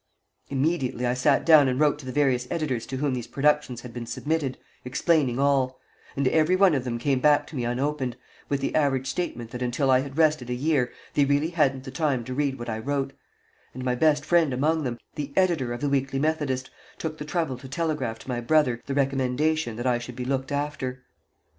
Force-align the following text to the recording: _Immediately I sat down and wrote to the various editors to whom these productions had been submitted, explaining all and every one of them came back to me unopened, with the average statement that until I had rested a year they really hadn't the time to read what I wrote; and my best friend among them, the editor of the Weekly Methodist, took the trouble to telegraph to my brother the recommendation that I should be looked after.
_Immediately 0.51 1.05
I 1.05 1.13
sat 1.13 1.45
down 1.45 1.67
and 1.67 1.79
wrote 1.79 1.99
to 1.99 2.07
the 2.07 2.11
various 2.11 2.47
editors 2.49 2.87
to 2.87 2.97
whom 2.97 3.13
these 3.13 3.27
productions 3.27 3.81
had 3.81 3.93
been 3.93 4.07
submitted, 4.07 4.57
explaining 4.83 5.37
all 5.37 5.79
and 6.17 6.27
every 6.29 6.55
one 6.55 6.73
of 6.73 6.83
them 6.83 6.97
came 6.97 7.19
back 7.19 7.45
to 7.45 7.55
me 7.55 7.65
unopened, 7.65 8.17
with 8.49 8.61
the 8.61 8.73
average 8.73 9.05
statement 9.05 9.51
that 9.51 9.61
until 9.61 9.91
I 9.91 9.99
had 9.99 10.17
rested 10.17 10.49
a 10.49 10.55
year 10.55 10.91
they 11.13 11.23
really 11.23 11.51
hadn't 11.51 11.83
the 11.83 11.91
time 11.91 12.23
to 12.23 12.33
read 12.33 12.57
what 12.57 12.67
I 12.67 12.79
wrote; 12.79 13.13
and 13.75 13.85
my 13.85 13.93
best 13.93 14.25
friend 14.25 14.51
among 14.53 14.85
them, 14.85 14.97
the 15.13 15.31
editor 15.35 15.71
of 15.71 15.81
the 15.81 15.89
Weekly 15.89 16.17
Methodist, 16.17 16.71
took 16.97 17.19
the 17.19 17.23
trouble 17.23 17.59
to 17.59 17.67
telegraph 17.69 18.17
to 18.17 18.27
my 18.27 18.41
brother 18.41 18.81
the 18.87 18.95
recommendation 18.95 19.75
that 19.75 19.85
I 19.85 19.99
should 19.99 20.15
be 20.15 20.25
looked 20.25 20.51
after. 20.51 21.03